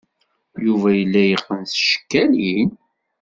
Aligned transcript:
Yuba 0.65 0.89
yella 0.99 1.21
yeqqen 1.25 1.61
s 1.67 1.71
tcekkalin? 1.73 2.69